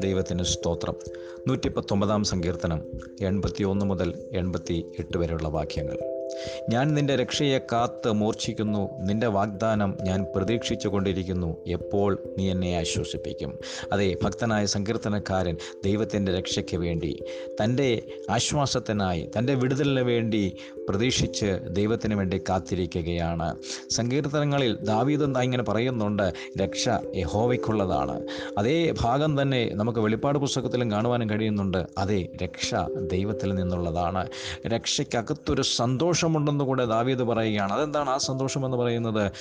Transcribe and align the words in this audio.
ദൈവത്തിന് 0.00 0.42
സ്തോത്രം. 0.42 0.94
നൂറ്റി 1.48 1.68
പത്തൊമ്പതാം 1.68 2.24
സങ്കീർത്തനം 2.24 2.84
എൺപത്തി 3.20 3.64
ഒന്ന് 3.64 3.86
മുതൽ 3.86 4.14
എൺപത്തി 4.32 4.84
എട്ട് 4.98 5.18
വരെയുള്ള 5.18 5.48
വാക്യങ്ങൾ. 5.48 6.15
ഞാൻ 6.68 6.94
നിന്റെ 6.94 7.16
രക്ഷയെ 7.16 7.58
കാത്ത് 7.58 8.12
മൂർച്ഛിക്കുന്നു. 8.12 8.98
നിന്റെ 8.98 9.26
വാഗ്ദാനം 9.26 9.96
ഞാൻ 10.02 10.26
പ്രതീക്ഷിച്ചു 10.36 10.88
കൊണ്ടിരിക്കുന്നു 10.88 11.56
എപ്പോൾ 11.66 12.18
നീ 12.38 12.50
എന്നെ 12.50 12.78
ആശ്വസിപ്പിക്കും? 12.78 13.58
അതെ 13.92 14.16
ഭക്തനായ 14.22 14.66
സങ്കീർത്തനക്കാരൻ 14.66 15.56
ദൈവത്തിന്റെ 15.84 16.32
രക്ഷയ്ക്ക് 16.32 16.76
വേണ്ടി 16.76 17.22
തന്റെ 17.64 18.02
ആശ്വാസത്തിനായി 18.30 19.30
തന്റെ 19.38 19.54
വിടുതലിന് 19.54 20.00
വേണ്ടി 20.00 20.56
പ്രതീക്ഷിച്ച് 20.88 21.58
ദൈവത്തിന് 21.68 22.14
വേണ്ടി 22.14 22.38
കാത്തിരിക്കുകയാണ്. 22.48 23.56
സങ്കീർത്തനങ്ങളിൽ 23.90 24.76
ദാവീതം 24.76 25.42
ഇങ്ങനെ 25.42 25.62
പറയുന്നുണ്ട്? 25.62 26.32
രക്ഷ 26.62 26.88
യഹോവയ്ക്കുള്ളതാണ്. 27.16 28.26
അതേ 28.58 28.94
ഭാഗം 29.00 29.42
തന്നെ 29.42 29.70
നമുക്ക് 29.74 29.98
വെളിപ്പാട് 29.98 30.38
പുസ്തകത്തിലും 30.38 30.90
കാണുവാനും 30.90 31.30
കഴിയുന്നുണ്ട്. 31.30 31.86
അതെ 31.98 32.28
രക്ഷ 32.42 32.74
ദൈവത്തിൽ 33.12 33.54
നിന്നുള്ളതാണ്. 33.54 34.26
രക്ഷയ്ക്കകത്തൊരു 34.66 35.62
സന്തോഷമുണ്ടെന്ന് 36.16 36.64
കൂടെ 36.64 36.84
ദാവീദ് 36.84 37.18
പറയുകയാണ്. 37.18 37.72
അതെന്താണ് 37.72 38.10
ആ 38.10 38.16
സന്തോഷം 38.16 38.64
എന്ന് 38.64 38.76
പറയുന്നത്? 38.76 39.32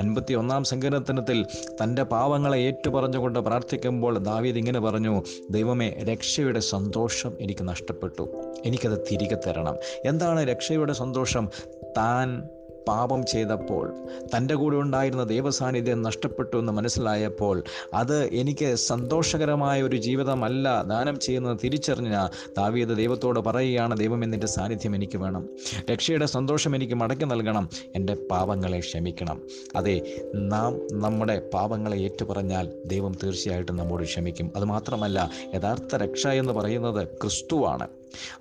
അൻപത്തി 0.00 0.34
ഒന്നാം 0.34 0.64
സങ്കീർത്തനത്തിൽ 0.64 1.46
തന്റെ 1.82 2.02
പാവങ്ങളെ 2.02 2.58
ഏറ്റുപറഞ്ഞുകൊണ്ട് 2.58 3.38
പ്രാർത്ഥിക്കുമ്പോൾ 3.38 4.18
ദാവീദ് 4.18 4.56
ഇങ്ങനെ 4.56 4.80
പറഞ്ഞു 4.80 5.22
ദൈവമേ 5.50 5.90
രക്ഷയുടെ 5.90 6.60
സന്തോഷം 6.60 7.32
എനിക്ക് 7.40 7.68
നഷ്ടപ്പെട്ടു. 7.68 8.22
എനിക്കത് 8.66 9.06
തിരികെ 9.12 9.38
തരണം. 9.46 9.76
എന്താണ് 10.04 10.44
രക്ഷയുടെ 10.44 10.92
സന്തോഷം? 10.92 11.48
താൻ 11.96 12.48
പാപം 12.88 13.26
ചെയ്തപ്പോൾ 13.26 13.94
തന്റെ 14.36 14.54
കൂടെ 14.54 14.76
ഉണ്ടായിരുന്ന 14.76 15.24
ദൈവസാന്നിധ്യം 15.24 16.02
നഷ്ടപ്പെട്ടു 16.02 16.56
എന്ന് 16.56 16.72
മനസ്സിലായപ്പോൾ 16.72 17.62
അത് 17.94 18.24
എനിക്ക് 18.24 18.74
സന്തോഷകരമായ 18.74 19.82
ഒരു 19.82 19.96
ജീവിതമല്ല 19.96 20.82
ദാനം 20.82 21.20
ചെയ്യുന്നത് 21.20 21.58
തിരിച്ചറിഞ്ഞ 21.64 22.28
താവിയത് 22.58 22.96
ദൈവത്തോട് 22.96 23.40
പറയുകയാണ് 23.40 23.96
ദൈവം 23.96 24.24
എന്നിന്റെ 24.24 24.46
സാന്നിധ്യം 24.46 24.94
എനിക്ക് 24.94 25.18
വേണം. 25.18 25.48
രക്ഷയുടെ 25.92 26.26
സന്തോഷം 26.26 26.76
എനിക്ക് 26.76 26.94
മടക്കി 26.94 27.24
നൽകണം. 27.24 27.68
എന്റെ 27.94 28.16
പാപങ്ങളെ 28.30 28.80
ക്ഷമിക്കണം. 28.80 29.42
അതെ 29.76 30.02
നാം 30.34 30.80
നമ്മുടെ 30.92 31.50
പാപങ്ങളെ 31.54 31.96
ഏറ്റുപറഞ്ഞാൽ 31.96 32.72
ദൈവം 32.86 33.12
തീർച്ചയായിട്ടും 33.22 33.76
നമ്മോട് 33.76 34.04
ക്ഷമിക്കും. 34.04 34.52
അതുമാത്രമല്ല 34.56 35.30
യഥാർത്ഥ 35.54 35.96
രക്ഷ 35.96 36.26
എന്ന് 36.26 36.52
പറയുന്നത് 36.52 37.06
ക്രിസ്തുവാണ്. 37.06 37.88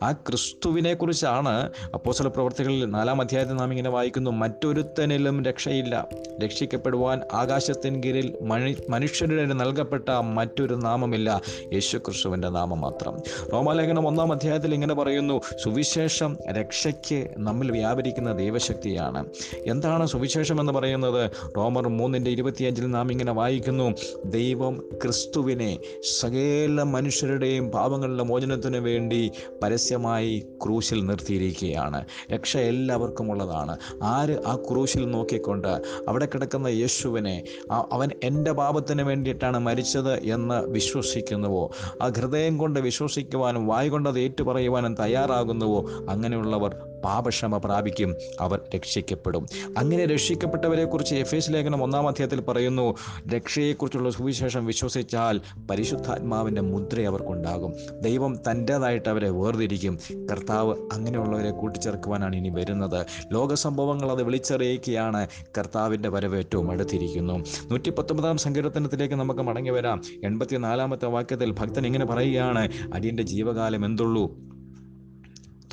ആ 0.03 0.11
ക്രിസ്തുവിനെ 0.11 0.93
കുറിച്ചാണ് 0.93 1.69
അപ്പോസല 1.93 2.27
പ്രവർത്തികളിൽ 2.27 2.85
നാലാം 2.85 3.21
അധ്യായത്തിൽ 3.21 3.53
നാം 3.53 3.71
ഇങ്ങനെ 3.71 3.89
വായിക്കുന്നു. 3.89 4.31
മറ്റൊരുത്തനിലും 4.31 5.45
രക്ഷയില്ല. 5.45 6.07
രക്ഷിക്കപ്പെടുവാൻ 6.43 7.21
ആകാശത്തിൻ 7.33 8.03
കീഴിൽ 8.03 8.33
മണി 8.41 8.75
മനുഷ്യരുടെ 8.89 9.45
നൽകപ്പെട്ട 9.45 10.09
മറ്റൊരു 10.09 10.75
നാമമില്ല. 10.75 11.41
യേശു 11.73 11.97
ക്രിസ്തുവിന്റെ 11.97 12.49
നാമം 12.49 12.81
മാത്രം. 12.81 13.19
റോമാലേഖനം 13.53 14.07
ഒന്നാം 14.07 14.31
അധ്യായത്തിൽ 14.31 14.73
ഇങ്ങനെ 14.73 14.93
പറയുന്നു. 14.93 15.41
സുവിശേഷം 15.63 16.37
രക്ഷയ്ക്ക് 16.51 17.29
നമ്മിൽ 17.37 17.71
വ്യാപരിക്കുന്ന 17.71 18.31
ദൈവശക്തിയാണ്. 18.31 19.25
എന്താണ് 19.65 20.07
സുവിശേഷം 20.07 20.59
എന്ന് 20.59 20.73
പറയുന്നത്? 20.73 21.31
റോമർ 21.57 21.87
മൂന്നിന്റെ 21.87 22.31
ഇരുപത്തിയഞ്ചിൽ 22.31 22.91
നാം 22.91 23.11
ഇങ്ങനെ 23.11 23.31
വായിക്കുന്നു. 23.31 23.93
ദൈവം 24.25 24.83
ക്രിസ്തുവിനെ 25.01 25.79
സകല 26.19 26.83
മനുഷ്യരുടെയും 26.83 27.69
പാപങ്ങളുടെ 27.69 28.23
മോചനത്തിന് 28.23 28.77
വേണ്ടി 28.77 29.31
പരസ്യമായി 29.63 30.43
ക്രൂശിൽ 30.63 31.05
നിർത്തിയിരിക്കുകയാണ്. 31.05 32.05
രക്ഷ 32.31 32.57
എല്ലാവർക്കും 32.57 33.31
ഉള്ളതാണ്. 33.31 33.77
ആര് 34.03 34.37
ആ 34.47 34.55
ക്രൂശിൽ 34.55 35.11
നോക്കിക്കൊണ്ട് 35.11 35.81
അവിടെ 36.07 36.25
കിടക്കുന്ന 36.25 36.67
യേശുവിനെ 36.67 37.43
അവൻ 37.71 38.09
എന്റെ 38.23 38.51
പാപത്തിന് 38.51 39.01
വേണ്ടിയിട്ടാണ് 39.01 39.59
മരിച്ചത് 39.59 40.13
എന്ന് 40.13 40.67
വിശ്വസിക്കുന്നുവോ? 40.67 41.71
ആ 42.01 42.07
ഹൃദയം 42.07 42.57
കൊണ്ട് 42.57 42.79
വിശ്വസിക്കുവാനും 42.79 43.67
വായ് 43.67 43.89
കൊണ്ടത് 43.89 44.19
ഏറ്റുപറയുവാനും 44.19 44.95
തയ്യാറാകുന്നുവോ? 44.95 45.81
അങ്ങനെയുള്ളവർ 46.09 46.75
പാപക്ഷമ 47.05 47.57
പ്രാപിക്കും 47.57 48.15
അവർ 48.39 48.61
രക്ഷിക്കപ്പെടും. 48.75 49.47
അങ്ങനെ 49.77 50.05
രക്ഷിക്കപ്പെട്ടവരെ 50.05 50.85
കുറിച്ച് 50.85 51.15
എഫ് 51.15 51.35
എസ് 51.35 51.51
ലേഖനം 51.51 51.83
ഒന്നാം 51.83 52.07
അധ്യായത്തിൽ 52.07 52.41
പറയുന്നു 52.41 52.95
രക്ഷയെക്കുറിച്ചുള്ള 53.35 54.09
സുവിശേഷം 54.09 54.65
വിശ്വസിച്ചാൽ 54.65 55.41
പരിശുദ്ധാത്മാവിന്റെ 55.71 56.61
മുദ്ര 56.61 57.01
അവർക്കുണ്ടാകും. 57.01 57.73
ദൈവം 58.01 58.35
തന്റേതായിട്ട് 58.35 59.09
അവരെ 59.09 59.29
വേർതിരിക്കും. 59.29 59.99
കർത്താവ് 60.31 60.75
അങ്ങനെയുള്ളവരെ 60.93 61.51
കൂട്ടിച്ചേർക്കുവാനാണ് 61.51 62.35
ഇനി 62.35 62.49
വരുന്നത്. 62.49 63.05
ലോക 63.33 63.53
സംഭവങ്ങൾ 63.53 64.11
അത് 64.11 64.23
വിളിച്ചറിയിക്കുകയാണ്. 64.23 65.27
കർത്താവിന്റെ 65.57 66.09
വരവ് 66.09 66.37
ഏറ്റവും 66.37 66.71
അടുത്തിരിക്കുന്നു. 66.71 67.33
നൂറ്റി 67.71 67.89
പത്തൊമ്പതാം 67.89 68.37
സങ്കീർത്തനത്തിലേക്ക് 68.37 69.15
നമുക്ക് 69.15 69.41
മടങ്ങി 69.41 69.69
വരാം. 69.69 70.01
എൺപത്തിനാലാമത്തെ 70.23 71.05
വാക്യത്തിൽ 71.05 71.51
ഭക്തൻ 71.51 71.85
ഇങ്ങനെ 71.85 72.05
പറയുകയാണ് 72.05 72.69
അടിയന്റെ 72.93 73.23
ജീവകാലം 73.23 73.85
എന്തുള്ളൂ? 73.85 74.50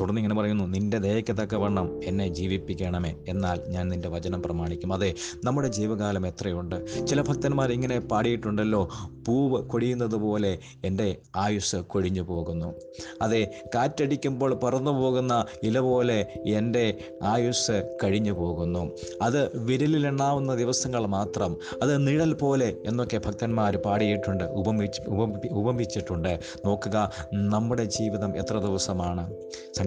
തുടർന്ന് 0.00 0.20
ഇങ്ങനെ 0.20 0.36
പറയുന്നു 0.40 0.64
നിന്റെ 0.64 0.98
ദയയ്ക്ക് 0.98 1.34
തക്കവണ്ണം 1.36 2.04
എന്നെ 2.04 2.28
ജീവിപ്പിക്കണമേ. 2.28 3.12
എന്നാൽ 3.28 3.58
ഞാൻ 3.68 3.88
നിന്റെ 3.88 4.08
വചനം 4.08 4.42
പ്രമാണിക്കും. 4.42 4.92
അതെ 4.92 5.14
നമ്മുടെ 5.44 5.68
ജീവകാലം 5.68 6.26
എത്രയുണ്ട്? 6.26 7.06
ചില 7.06 7.20
ഭക്തന്മാർ 7.20 7.72
ഇങ്ങനെ 7.72 7.98
പാടിയിട്ടുണ്ടല്ലോ 8.12 8.82
പൂവ് 9.26 9.62
കൊടിയുന്നത് 9.62 10.14
പോലെ 10.14 10.58
എന്റെ 10.84 11.16
ആയുസ് 11.36 11.76
കൊഴിഞ്ഞു 11.76 12.22
പോകുന്നു. 12.22 12.68
അതെ 13.22 13.40
കാറ്റടിക്കുമ്പോൾ 13.74 14.54
പറന്നു 14.64 14.90
പോകുന്ന 14.90 15.44
ഇല 15.62 15.78
പോലെ 15.78 16.18
എന്റെ 16.46 16.84
ആയുസ് 17.22 17.76
കഴിഞ്ഞു 18.04 18.32
പോകുന്നു. 18.32 18.82
അത് 19.22 19.40
വിരലിലെണ്ണാവുന്ന 19.64 20.54
ദിവസങ്ങൾ 20.54 21.06
മാത്രം 21.06 21.56
അത് 21.82 22.06
നിഴൽ 22.06 22.32
പോലെ 22.34 22.68
എന്നൊക്കെ 22.86 23.18
ഭക്തന്മാർ 23.26 23.76
പാടിയിട്ടുണ്ട് 23.76 24.44
ഉപമിച്ച് 24.44 25.00
ഉപമിച്ചിട്ടുണ്ട്. 25.52 26.32
നോക്കുക 26.66 26.96
നമ്മുടെ 27.32 27.84
ജീവിതം 27.84 28.36
എത്ര 28.36 28.58
ദിവസമാണ്? 28.58 29.24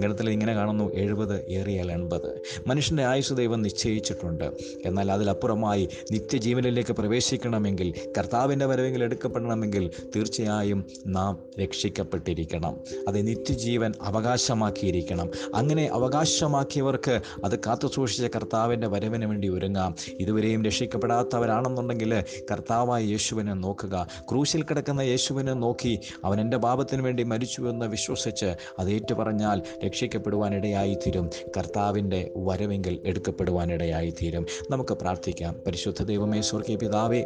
സങ്കടത്തിൽ 0.02 0.30
ഇങ്ങനെ 0.30 0.54
കാണുന്നു 0.54 0.94
എഴുപത് 0.94 1.46
ഏറിയാൽ 1.50 1.92
എൺപത്. 1.92 2.42
മനുഷ്യന്റെ 2.68 3.04
ആയുസ് 3.06 3.34
ദൈവം 3.34 3.62
നിശ്ചയിച്ചിട്ടുണ്ട്. 3.62 4.52
എന്നാൽ 4.86 5.12
അതിലപ്പുറമായി 5.12 5.90
നിത്യജീവനിലേക്ക് 6.12 6.94
പ്രവേശിക്കണമെങ്കിൽ 6.94 7.94
കർത്താവിന്റെ 8.18 8.66
വരവെങ്കിൽ 8.66 9.04
എടുക്കപ്പെടണമെങ്കിൽ 9.04 9.90
തീർച്ചയായും 10.16 10.86
നാം 11.08 11.40
രക്ഷിക്കപ്പെട്ടിരിക്കണം. 11.64 12.78
അത് 13.08 13.28
നിത്യജീവൻ 13.28 13.94
അവകാശമാക്കിയിരിക്കണം. 14.02 15.30
അങ്ങനെ 15.56 15.90
അവകാശമാക്കിയവർക്ക് 15.94 17.22
അത് 17.46 17.60
കാത്തു 17.60 17.88
സൂക്ഷിച്ച 17.88 18.26
കർത്താവിന്റെ 18.36 18.88
വരവിന് 18.88 19.26
വേണ്ടി 19.26 19.50
ഒരുങ്ങാം. 19.50 19.96
ഇതുവരെയും 20.20 20.66
രക്ഷിക്കപ്പെടാത്തവരാണെന്നുണ്ടെങ്കിൽ 20.66 22.24
കർത്താവായ 22.52 23.04
യേശുവിനെ 23.04 23.54
നോക്കുക. 23.54 24.08
ക്രൂശിൽ 24.32 24.64
കിടക്കുന്ന 24.64 25.02
യേശുവിനെ 25.02 25.54
നോക്കി 25.54 26.00
അവൻ 26.26 26.42
എന്റെ 26.42 26.58
പാപത്തിന് 26.58 27.02
വേണ്ടി 27.02 27.24
മരിച്ചു 27.24 27.62
എന്ന് 27.62 27.86
വിശ്വസിച്ച് 27.86 28.56
അത് 28.80 28.92
ഏറ്റുപറഞ്ഞാൽ 28.92 29.62
രക്ഷിക്കപ്പെടുവാനിടയായി 29.92 30.94
തീരും 30.94 31.30
കർത്താവിന്റെ 31.58 32.32
വരവെങ്കിൽ 32.36 33.00
എടുക്കപ്പെടുവാനിടയായി 33.06 34.14
തീരും 34.22 34.46
നമുക്ക് 34.70 34.94
പ്രാർത്ഥിക്കാം. 34.94 35.62
പരിശുദ്ധ 35.66 36.04
ദൈവമേ 36.04 36.42
സ്വർഗീയ 36.42 36.76
പിതാവേ 36.76 37.26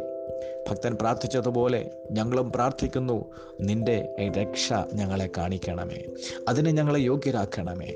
ഭക്തൻ 0.70 0.94
പ്രാർത്ഥിച്ചതുപോലെ 0.94 1.90
ഞങ്ങളും 2.10 2.52
പ്രാർത്ഥിക്കുന്നു. 2.52 3.24
നിന്റെ 3.60 4.16
രക്ഷ 4.38 4.72
ഞങ്ങളെ 4.94 5.30
കാണിക്കണമേ. 5.36 6.04
അതിനെ 6.48 6.70
ഞങ്ങളെ 6.70 7.00
യോഗ്യരാക്കണമേ. 7.00 7.92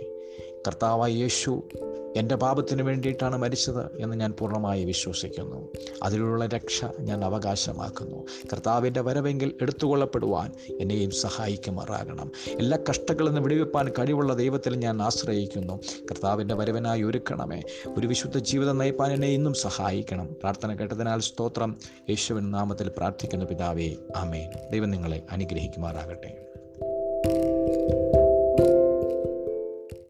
കർത്താവായ 0.67 1.11
യേശു 1.11 1.69
എന്റെ 2.17 2.35
പാപത്തിന് 2.35 2.83
വേണ്ടിയിട്ടാണ് 2.83 3.37
മരിച്ചത് 3.37 4.03
എന്ന് 4.03 4.17
ഞാൻ 4.17 4.33
പൂർണമായി 4.33 4.85
വിശ്വസിക്കുന്നു. 4.85 5.69
അതിലുള്ള 6.03 6.47
രക്ഷ 6.47 6.85
ഞാൻ 7.01 7.25
അവകാശമാക്കുന്നു. 7.25 8.27
കർത്താവിന്റെ 8.53 9.01
വരവെങ്കിൽ 9.01 9.55
എടുത്തുകൊള്ളപ്പെടുവാൻ 9.63 10.53
എന്നെയും 10.81 11.11
സഹായിക്കുമാറാകണം. 11.11 12.31
എല്ലാ 12.49 12.79
കഷ്ടങ്ങളിൽ 12.91 13.29
നിന്ന് 13.29 13.41
വിടുവിപ്പാൻ 13.41 13.89
കഴിവുള്ള 13.89 14.35
ദൈവത്തിൽ 14.35 14.77
ഞാൻ 14.77 15.03
ആശ്രയിക്കുന്നു. 15.03 15.81
കർത്താവിന്റെ 16.11 16.55
വരവനായി 16.55 17.03
ഒരുക്കണമേ. 17.03 17.63
ഒരു 17.99 18.07
വിശുദ്ധ 18.07 18.39
ജീവിതം 18.39 18.79
നയിപ്പാൻ 18.79 19.13
എന്നെ 19.13 19.29
ഇന്നും 19.29 19.55
സഹായിക്കണം. 19.55 20.27
പ്രാർത്ഥന 20.27 20.75
കേട്ടതിനാൽ 20.75 21.21
സ്തോത്രം. 21.21 21.77
യേശുവിൻ 22.11 22.51
നാമത്തിൽ 22.51 22.89
പ്രാർത്ഥിക്കുന്ന 22.89 23.45
പിതാവേ. 23.45 23.95
ആമേൻ. 24.17 24.51
ദൈവം 24.73 24.91
നിങ്ങളെ 24.91 25.23
അനുഗ്രഹിക്കുമാറാകട്ടെ. 25.31 26.50